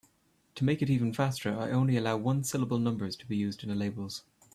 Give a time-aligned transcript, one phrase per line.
[0.55, 4.23] To make it even faster, I only allow one-syllable numbers to be used in labels.